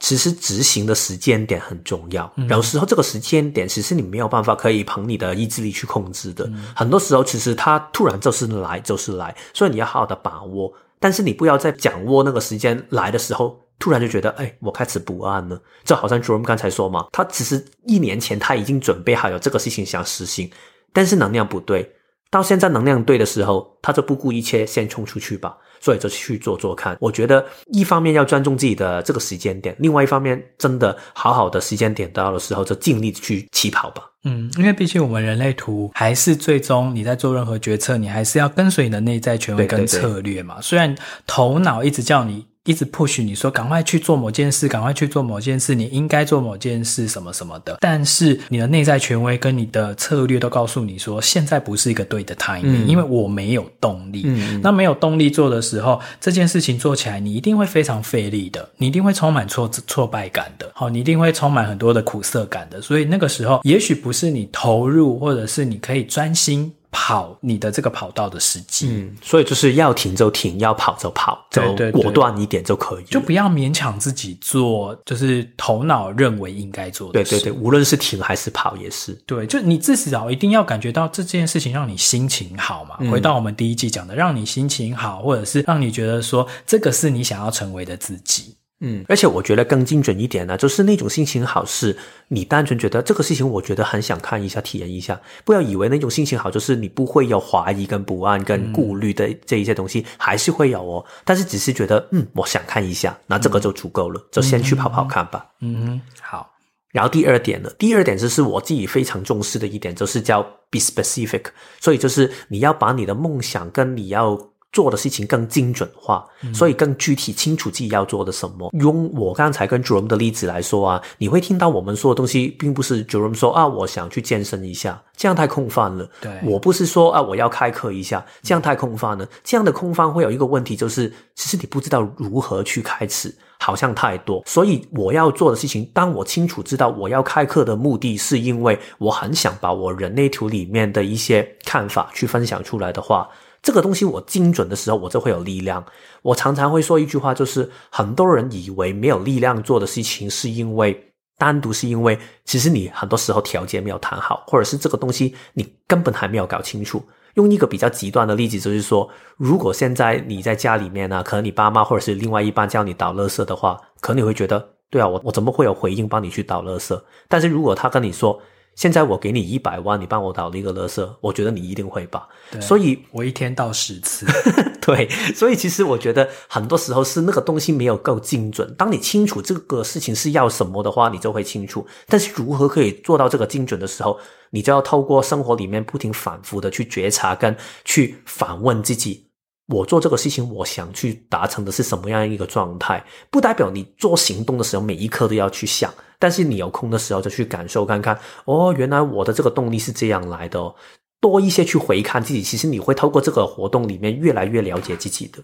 [0.00, 2.30] 其实执行的时间点很重要。
[2.36, 6.44] 嗯、有时候这个时间点其实你没有办法可以凭你的意志力去控制的。
[6.46, 10.72] 嗯、很多时候其实它突然就是来就是来，所以你要好好的把握。
[10.98, 15.60] 但是你不要在掌握那个时间来的时候，突然就觉得，哎，我开始不安了。
[15.84, 20.50] 就好像 Jerome 刚才说嘛，他其实一年前他已经准备好有这个事情想实行，
[20.92, 21.94] 但是能量不对。
[22.30, 25.56] 到现在能量对的时候，他就不顾一切先冲出去吧。
[25.84, 26.96] 所以就去做做看。
[26.98, 34.02] 我觉得一方面要尊重自己的这个时间点，另外一方面真的好好的时间点到的时候，就尽力去起跑吧。
[34.24, 40.54] 嗯，因为毕竟我们人类图还是最终你在做任何决策，你还是要跟随你的内在权威跟策略嘛。
[40.54, 40.62] 对对对。
[40.62, 42.46] 虽然头脑一直叫你。
[42.64, 47.76] 一直 push 你说赶快去做某件事，赶快去做某件事，你应该做某件事什么什么的。
[47.80, 54.22] 但是你的内在权威跟你的策略都告诉你说，现在不是一个对的 timing，嗯，因为我没有动力。
[54.24, 62.80] 嗯，那没有动力做的时候，这件事情做起来你一定会非常费力的，你一定会充满挫挫败感的，好，你一定会充满很多的苦涩感的。
[62.80, 66.72] 所以那个时候，也许不是你投入，或者是你可以专心。
[66.96, 77.30] 跑你的这个跑道的时机，嗯，所以就是要停就停，要跑就跑，就果断一点就可以，就不要勉强自己做，就是头脑认为应该做的事。
[77.32, 79.12] 对对对，无论是停还是跑也是。
[79.26, 82.96] 对，就你至少一定要感觉到这件事情让你心情好嘛。
[83.00, 88.54] 嗯，回到我们第一季讲的，让你心情好，或者是让你觉得说这个是你想要成为的自己。
[88.80, 91.96] 嗯，而且我觉得更精准一点呢，就是那种心情好，是
[92.28, 95.18] 你单纯觉得这个事情，我觉得很想看一下、体验一下。
[95.44, 101.04] 不要以为那种心情好，就是你不会有怀疑、跟不安、跟顾虑的这一些东西，嗯、还是会有哦。
[101.24, 105.46] 但是只是觉得，嗯，我想看一下，那这个就足够了，嗯、就先去跑跑看吧。
[105.60, 106.50] 嗯哼，好。
[106.90, 111.44] 然后第二点呢，第二点就是我自己非常重视的一点，就是叫 be specific。
[111.80, 114.36] 所以就是你要把你的梦想跟你要。
[114.74, 118.68] 做的事情更精准化，所以更具体清楚自己要做的什么。
[118.72, 126.10] 用我刚才跟 Jerome 的例子来说啊，你会听到我们说的东西，并不是 Jerome 说啊，我想去健身一下，这样太空泛了。
[126.20, 129.24] 对，我不是说啊，我要开课一下，这样太空泛了。
[129.44, 134.42] 这样的空泛会有一个问题，就是其实你不知道如何去开始，好像太多。
[134.44, 143.28] 所以我要做的事情，当我清楚知道我要开课的目的是因为我很想把我人类图里面的一些看法去分享出来的话。
[143.64, 145.82] 这个东西我精准的时候，我就会有力量。
[146.20, 157.02] 我常常会说一句话，就是很多人以为没有力量做的事情，是因为单独是因为其实你很多时候条件没有谈好，或者是这个东西你根本还没有搞清楚。
[157.36, 167.02] 用一个比较极端的例子，就是说，如果现在你在家里面呢，可能你爸妈或者是另外一半叫你倒垃圾的话，可能你会觉得，对啊，我我怎么会有回应帮你去倒垃圾？
[167.28, 168.40] 但是如果他跟你说，
[168.74, 172.28] 现在我给你一百万，你帮我倒一个垃圾，我觉得你一定会吧。
[172.60, 174.26] 所以我一天倒十次。
[174.84, 178.74] 对，所以其实我觉得很多时候是那个东西没有够精准。
[178.76, 181.86] 当你清楚这个事情是要什么的话，你就会清楚。
[182.06, 184.18] 但是如何可以做到这个精准的时候，
[184.50, 189.23] 你就要透过生活里面不停反复的去觉察跟去反问自己。
[189.66, 193.02] 我做这个事情，我想去达成的是什么样一个状态？
[193.30, 198.18] 不代表你做行动的时候每一刻都要去想，但是你有空的时候就去感受看看。
[198.44, 200.74] 哦，原来我的这个动力是这样来的哦。
[201.18, 205.38] 多一些去回看自己，其实你会透过这个活动里面越来越了解自己的。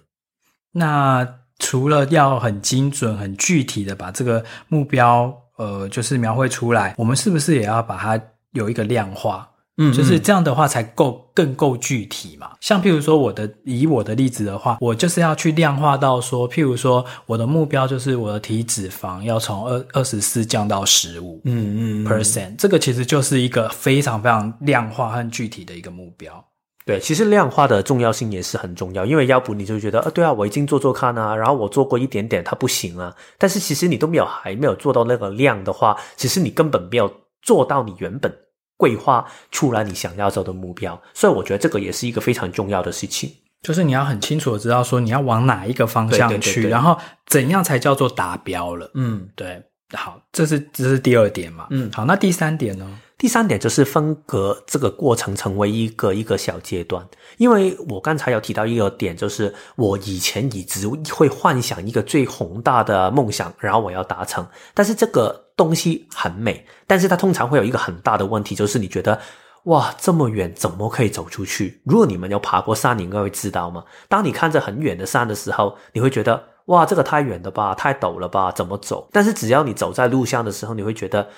[0.72, 1.26] 那
[1.58, 9.49] 除了要很精准、很具体的把这个目标，呃，就是描绘出来，我们是不是也要把它有一个量化？
[9.82, 12.50] 嗯，就是这样的话才够更够具体嘛。
[12.60, 26.44] 像譬如说我的以我的例子的话，我就是要去量化到说，譬如说我的目标就是我的体脂肪要从二二十四降到十五，嗯嗯 percent，这个其实就是一个非常非常量化和具体的一个目标。
[26.84, 33.14] 对，其实量化的重要性也是很重要，因为要不你就觉得，呃，对啊，我已经做做看啊，然后我做过一点点，它不行啊。
[33.38, 37.10] 但是其实你都没有还没有做到那个量的话，其实你根本没有
[37.42, 38.30] 做到你原本。
[38.80, 48.90] 规划出来你想要走的目标，所以我觉得这个也是一个非常重要的事情，就是你要很清楚的知道说你要往哪一个方向去，对对对对，然后怎样才叫做达标了。
[48.94, 49.62] 嗯，对，
[49.92, 51.66] 好，这是这是第二点嘛。
[51.68, 52.88] 嗯，好，那第三点呢？
[53.20, 57.06] 第三点就是分隔这个过程成为一个一个小阶段，
[57.36, 69.20] 因为我刚才有提到一个点，就是我以前一直会幻想一个最宏大的梦想，然后我要达成，但是这个东西很美，但是它通常会有一个很大的问题，就是你觉得
[69.64, 71.82] 哇，这么远怎么可以走出去？
[71.84, 73.84] 如果你们有爬过山，你应该会知道吗？
[74.08, 79.06] 当你看着很远的山的时候，你会觉得哇，这个太远了吧，太陡了吧，怎么走？
[79.12, 81.28] 但是只要你走在路上的时候，你会觉得。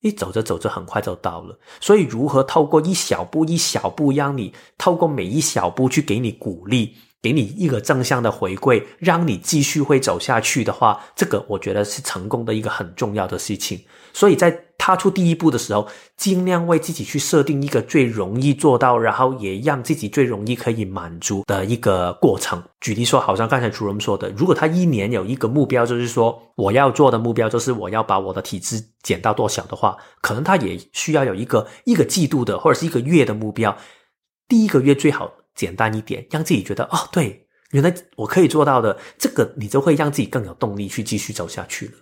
[0.00, 1.58] 一走着走着，很快就到了。
[1.80, 13.80] 所以，如何透过一小步一小步，让你透过每一小步去给你鼓励，给你一个正向的回馈，让你继续会走下去的话，这个我觉得是成功的一个很重要的事情。
[14.12, 22.62] 所以在踏出第一步的时候，尽量为自己去设定一个最容易做到，然后也让自己最容易可以满足的一个过程。
[22.80, 33.76] 举例说，好像刚才主任说的，如果他一年有一个目标，就是说我要做的目标就是我要把我的体脂减到多少的话，可能他也需要有一个一个季度的或者是一个月的目标。
[34.48, 41.92] 第一个月最好简单一点，让自己觉得哦，对，原来我可以做到的，这个你就会让自己更有动力去继续走下去了。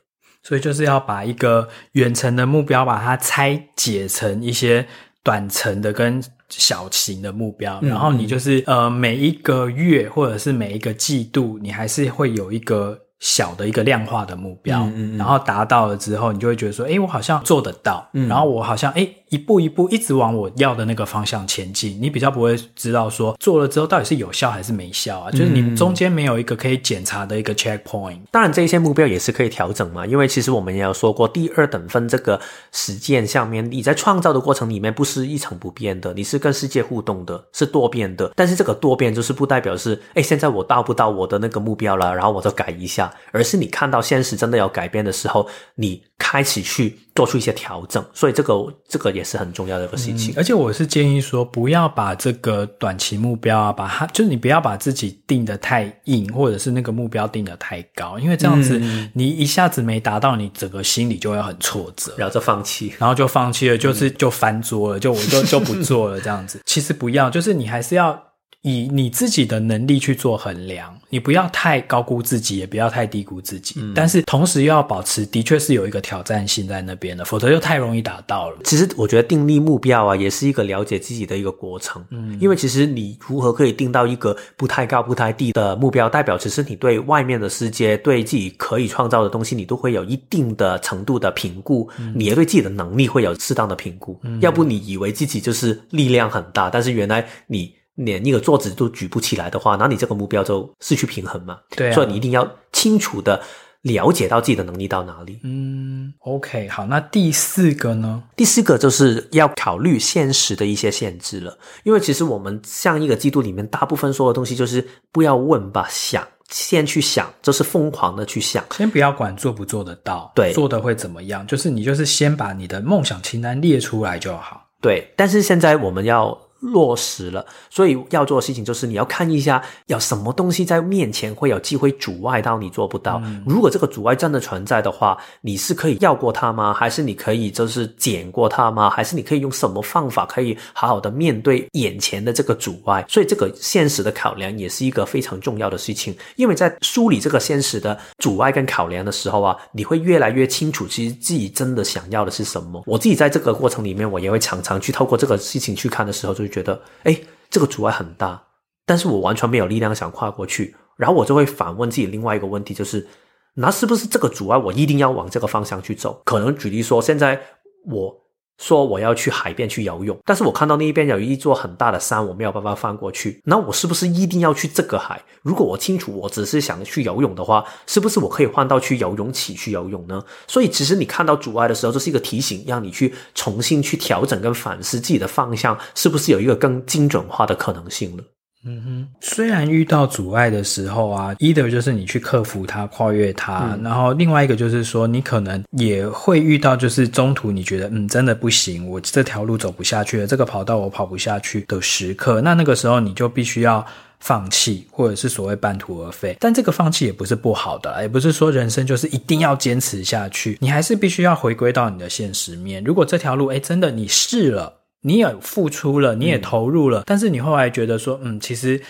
[0.42, 4.86] 所以就是要把一个远程的目标，把它拆解成一些
[5.24, 13.00] 短程的跟小型的目标，嗯、然后你就是呃每一个月或者是每一个季度，你还是会有一个。
[13.18, 21.98] 小的一个量化的目标，嗯嗯嗯，然后达到了之后，你就会觉得说，哎，我好像做得到，嗯，然后我好像诶，一步一步一直往我要的那个方向前进。
[22.00, 25.30] 你比较不会知道说，做了之后到底是有效还是没效啊？
[25.30, 28.20] 就是你中间没有一个可以检查的一个 checkpoint。
[28.30, 32.40] 当然，这些目标也是可以调整嘛，因为其实我们也有说过，第二等分这个
[32.72, 38.32] 实践上面，你在创造的过程里面不是一成不变的，你是跟世界互动的，是多变的。
[38.34, 43.12] 但是这个多变就是不代表是，诶，现在我到不到我的那个目标了，然后我就改一下。
[43.32, 48.54] 而是你看到现实真的要改变的时候，你开始去做出一些调整，所以这个
[48.88, 50.32] 这个也是很重要的一个事情。
[50.32, 58.80] 嗯，而且我是建议说，不要把这个短期目标啊，把它就是你不要把自己定的太硬，或者是那个目标定的太高，因为这样子
[59.12, 66.60] 你一下子没达到，你整个心里就会很挫折，然后就放弃，然后就放弃了，就是就翻桌了，就我就就不做了这样子。
[66.64, 68.25] 其实不要，就是你还是要。
[68.62, 78.58] 以你自己的能力去做衡量，你不要太高估自己，也不要太低估自己，嗯、但是同时又要保持，的确是有一个挑战性在那边的，否则又太容易达到了。
[78.64, 82.04] 其实我觉得定立目标啊，也是一个了解自己的一个过程。
[82.10, 91.88] 嗯，因为其实你如何可以定到一个不太高、不太低的目标，代表其实你对外面的世界、对自己可以创造的东西，你都会有一定的程度的评估。
[92.00, 94.18] 嗯、你也对自己的能力会有适当的评估。
[94.24, 97.72] 嗯、要不你以为自己就是力量很大，但是原来你。
[97.96, 101.58] 连一个桌子都举不起来的话，那你这个目标就失去平衡嘛。
[101.76, 103.42] 对啊，所以你一定要清楚的
[103.82, 105.38] 了解到自己的能力到哪里。
[105.44, 108.22] 嗯，OK，好，那第四个呢？
[108.34, 111.56] 第四个就是要考虑现实的一些限制了。
[111.84, 124.66] 因为其实我们上一个季度里面，大部分说的东西就是不要问吧，想，先去想，就是疯狂的去想，先不要管做不做得到，对，做的会怎么样，就是你就是先把你的梦想清单列出来就好。
[124.82, 133.20] 对，但是现在我们要落实了，所以要做的事情就是你要看一下有什么东西在面前会有机会阻碍到你做不到。
[133.24, 136.72] 嗯、如果这个阻碍真的存在的话，你是可以绕过它吗？
[136.72, 138.88] 还是你可以就是减过它吗？
[138.88, 143.04] 还是你可以用什么方法可以好好的面对眼前的这个阻碍？
[143.08, 152.82] 所以这个现实的考量也是一个非常重要的事情，因为在梳理这个现实的阻碍跟考量的时候啊，你会越来越清楚，其实自己真的想要的是什么。
[152.86, 158.42] 我自己在这个过程里面，我也会常常去透过这个事情去看的时候，就就觉得，诶，这个阻碍很大，
[158.84, 160.76] 但是我完全没有力量想跨过去。
[160.96, 163.06] 然后我就会反问自己另外一个问题，就是，
[163.54, 166.22] 那是不是这个阻碍我一定要往这个方向去走？
[166.24, 167.40] 可能举例说，现在
[167.86, 168.25] 我。
[168.58, 173.40] 说我要去海边去游泳，但是我看到那一边有一座很大的山，我没有办法翻过去。
[173.44, 175.20] 那我是不是一定要去这个海？
[175.42, 180.22] 如果我清楚我只是想去游泳的话，是不是我可以换到去游泳池去游泳呢？
[180.46, 188.24] 所以，其实你看到阻碍的时候，这是一个提醒，让你去重新去调整跟反思自己的方向，是不是有一个更精准化的可能性了？
[188.68, 203.86] 嗯哼，虽然遇到阻碍的时候啊，either 就是你去克服它、跨越它，嗯、然后另外一个就是说，你可能也会遇到，就是中途你觉得，嗯，真的不行，我这条路走不下去了，这个跑道我跑不下去的时刻，那那个时候你就必须要
[204.18, 206.36] 放弃，或者是所谓半途而废。
[206.40, 212.82] 但这个放弃也不是不好的，也不是说人生就是一定要坚持下去，你还是必须要回归到你的现实面。
[212.82, 214.72] 如果这条路，哎，真的你试了。
[215.06, 218.80] 你也付出了，你也投入了，嗯、但是你后来觉得说，嗯，其实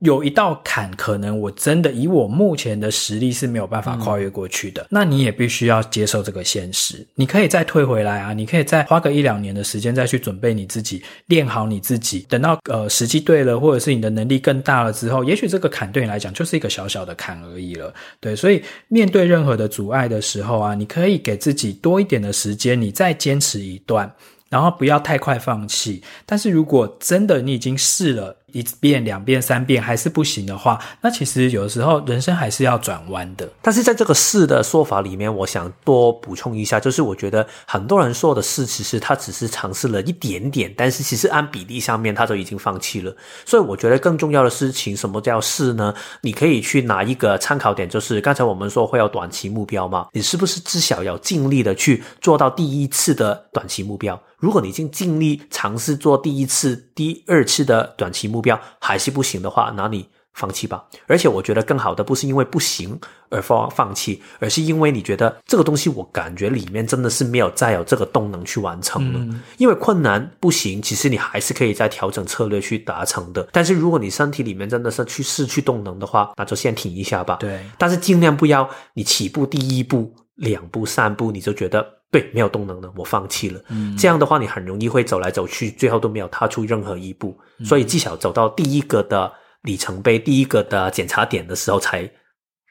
[0.00, 4.82] 有一道坎，可能我真的以我目前的实力是没有办法跨越过去的。
[4.82, 7.06] 嗯、那你也必须要接受这个现实。
[7.14, 12.26] 你可以再退回来啊，你可以再花个一两年的时间再去准备你自己，练好你自己。
[12.28, 17.94] 等到呃时机对了，或者是你的能力更大了之后，也许这个坎对你来讲就是一个小小的坎而已了。
[18.18, 24.12] 对，所以面对任何的阻碍的时候啊，你可以给自己多一点的时间，你再坚持一段。
[24.54, 33.48] 然后不要太快放弃，但是如果真的你已经试了一遍、两遍、三遍还是不行的话，那其实有的时候人生还是要转弯的。
[33.60, 43.12] 但是在这个试的说法里面，我想多补充一下，就是我觉得很多人说的试，其实他只是尝试了一点点，但是其实按比例上面他都已经放弃了。
[43.44, 45.92] 所以我觉得更重要的事情，什么叫试呢？
[46.20, 54.16] 你可以去拿一个参考点，就是刚才我们说会有短期目标嘛，你是不是至少要尽力的去做到第一次的短期目标？
[54.44, 60.84] 如果你已经尽力尝试做第一次、第二次的短期目标还是不行的话，那你放弃吧。
[61.06, 69.18] 而且我觉得更好的不是因为不行而放放弃，而是因为你觉得这个东西我感觉里面真的是没有再有这个动能去完成了。
[69.18, 73.48] 嗯、因为困难不行，其实你还是可以再调整策略去达成的。
[73.50, 77.36] 但是如果你身体里面真的是去失去动能的话，那就先停一下吧。
[77.40, 82.03] 对，但是尽量不要你起步第一步、两步、三步你就觉得。
[82.14, 83.60] 对，没有动能了，我放弃了。
[83.70, 87.36] 嗯，这样的话，你很容易会走来走去，最后都没有踏出任何一步。
[87.58, 92.08] 嗯，所以，至少走到第一个的里程碑、第一个的检查点的时候，才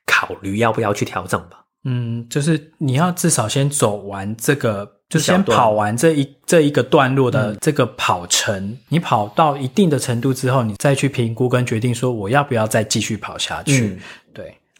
[0.06, 1.60] 考虑要不要去调整吧。
[1.84, 8.56] 嗯，就是你要至少先走完这个，就先跑完这一这一个段落的这个跑程。
[8.58, 14.00] 嗯，你跑到一定的程度之后，你再去评估跟决定说我要不要再继续跑下去。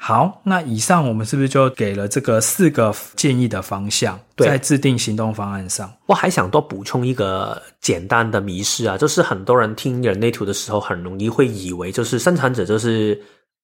[0.06, 5.90] 好，那以上我们是不是就给了这个四个建议的方向，对在制定行动方案上？
[6.08, 13.18] 我还想多补充一个简单的迷失啊，就是很多人听人类图的时候，很容易会以为就是生产者就是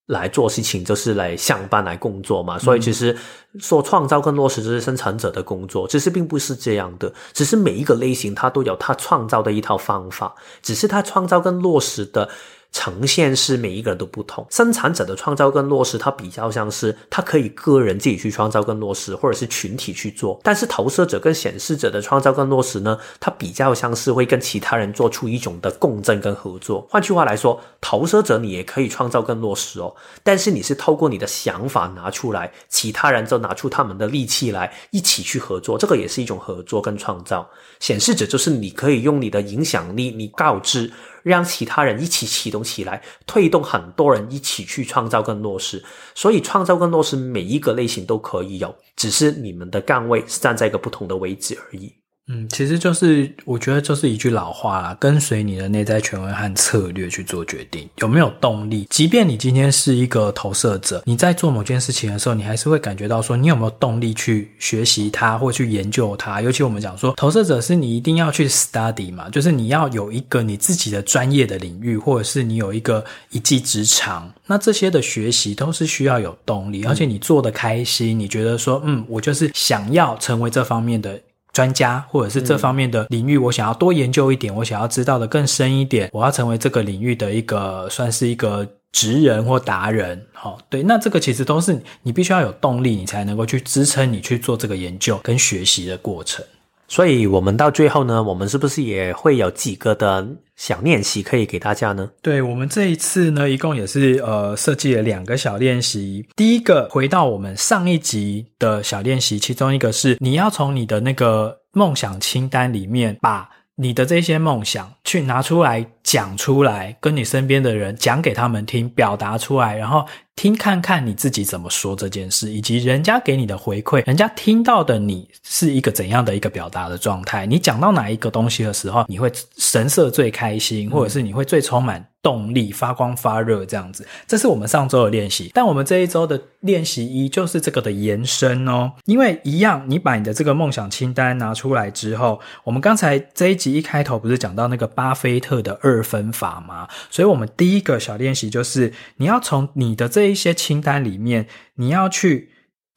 [0.05, 2.57] 来做事情，就是来上班来工作嘛。
[2.57, 3.13] 所以其实
[3.59, 7.11] 说创造跟落实就是生产者的工作，其实并不是这样的。
[7.33, 12.29] 只是每一个类型它都有它创造的一套方法，只是它创造跟落实的。
[12.71, 20.39] 呈现是每一个人都不同，生产者的创造跟落实，它比较像是它可以个人自己去创造跟落实，或者是群体去做。
[20.43, 26.87] 但是投射者跟显示者的创造跟落实呢，它比较像是会跟其他人做出一种的共振跟合作。
[26.89, 29.93] 换句话来说，投射者你也可以创造跟落实哦，
[30.23, 37.49] 但是你是透过你的想法拿出来，其他人就拿出他们的力气来一起去合作，这个也是一种合作跟创造。
[37.79, 40.91] 显示者就是你可以用你的影响力，你告知。
[41.23, 45.83] 让其他人一起启动起来，推动很多人一起去创造跟落实。
[46.15, 51.93] 所以，创造跟落实每一个类型都可以有，只是你们的岗位是站在一个不同的位置而已。
[52.31, 58.85] 嗯，其实就是我觉得就是一句老话啦，跟随你的内在权威和策略去做决定，有没有动力？
[58.91, 66.39] 即便你今天是一个投射者，你在做某件事情的时候，你还是会感觉到说，你有没有动力去学习它或去研究它？
[66.39, 81.19] 尤其我们讲说，投射者是你一定要去 study 嘛，就是你要有一个你自己的专业的领域，或者是你有一个一技之长，那这些的学习都是需要有动力，而且你做的开心，你觉得说，嗯，我就是想要成为这方面的。
[81.59, 90.25] 专家，或者是这方面的领域，我想要多研究一点，我想要知道的更深一点，我要成为这个领域的一个算是一个职人或达人。
[90.31, 96.45] 好，对，那这个其实都是你必须要有动力，你才能够去支撑你去做这个研究跟学习的过程。
[96.89, 102.09] 所以，我们到最后呢，我们是不是也会有几个的小练习可以给大家呢？
[102.19, 106.27] 对，我们这一次呢，一共也是呃设计了两个小练习。
[106.35, 113.47] 第一个，回到我们上一集的小练习，其中一个是你要从你的那个梦想清单里面把
[113.81, 120.05] 你的这些梦想去拿出来讲出来，跟你身边的人讲给他们听，表达出来，然后。
[120.35, 127.45] 听看看你自己怎么说这件事，以及人家给你的回馈，人家听到的你是一个怎样的一个表达的状态。
[127.45, 134.07] 你讲到哪一个东西的时候，你会神色最开心，或者是你会最充满动力、发光发热这样子。
[134.27, 138.91] 这是我们上周的练习，但我们这一周的练习一就是这个的延伸哦。
[139.05, 146.87] 因为一样，你把你的这个梦想清单拿出来之后，我们刚才这一集一开头不是讲到那个巴菲特的二分法吗？
[147.09, 152.49] 所以我们第一个小练习就是你要从你的这一些清单里面，你要去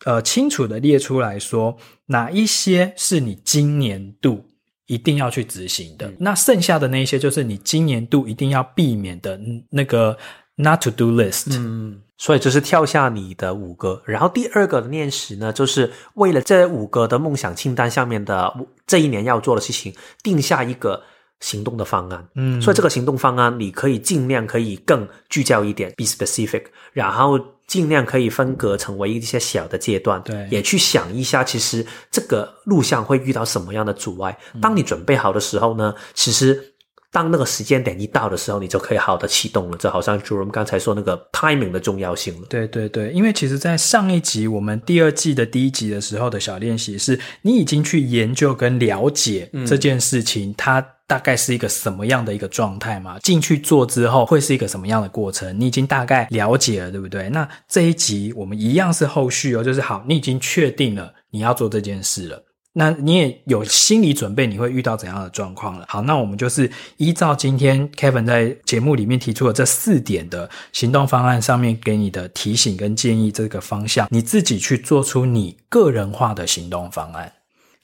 [0.04, 4.46] 呃清楚的列出来说，哪一些是你今年度
[4.86, 9.38] 一定要去执行的，嗯、那剩下的那一些就是你今年度一定要避免的
[9.70, 10.16] 那个
[10.56, 11.56] not to do list。
[11.56, 18.52] 嗯，所以就是跳下你的五个，然后第二个的练习呢，就是为了这五个的梦想清单下面的
[18.86, 21.02] 这一年要做的事情，定下一个。
[21.42, 26.62] 行动的方案，嗯，所以这个行动方案你可以尽量可以更聚焦一点，be specific，
[26.92, 27.36] 然后
[27.72, 34.36] 尽量可以分隔成为一些小的阶段，对，也去想一下，其实这个路上会遇到什么样的阻碍。
[34.60, 36.68] 当你准备好的时候呢，其实。
[37.14, 39.76] 当那个时间点一到的时候，你就可以好的启动了。
[39.78, 42.46] 这好像就我们刚才说那个 timing 的重要性了。
[42.48, 53.18] 对对对，因为其实，在上一集我们第二季的第一集的时候的小练习是，你已经去研究跟了解这件事情，嗯、它大概是一个什么样的一个状态嘛？
[53.18, 55.54] 进去做之后会是一个什么样的过程？
[55.60, 57.28] 你已经大概了解了，对不对？
[57.28, 62.42] 那这一集我们一样是后续哦，就是好，你已经确定了你要做这件事了。
[62.72, 65.84] 那你也有心理准备，你会遇到怎样的状况了？
[65.86, 77.30] 好，那我们就是依照今天 Kevin 在节目里面提出的这四点的行动方案上面给你的提醒跟建议这个方向，你自己去做出你个人化的行动方案。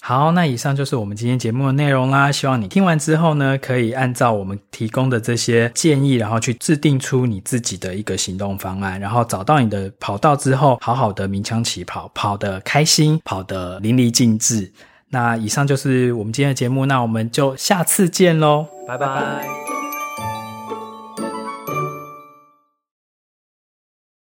[0.00, 2.30] 好，那以上就是我们今天节目的内容啦。
[2.32, 14.72] 希望你听完之后呢，可以按照我们提供的这些建议，然后去制定出你自己的一个行动方案，然后找到你的跑道之后，好好的鸣枪起跑，跑得开心，跑得淋漓尽致。
[15.10, 19.67] 那以上就是我们今天的节目，那我们就下次见喽，拜拜。